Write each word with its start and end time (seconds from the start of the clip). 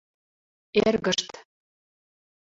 Эргышт!.. 0.85 1.31